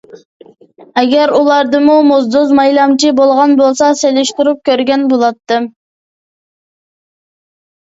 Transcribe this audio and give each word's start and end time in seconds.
ئەگەر 1.01 1.33
ئۇلاردىمۇ 1.39 1.97
موزدۇز، 2.13 2.55
مايلامچى 2.61 3.13
بولغان 3.21 3.55
بولسا 3.61 3.91
سېلىشتۇرۇپ 4.01 4.65
كۆرگەن 4.73 5.07
بولاتتىم. 5.15 5.71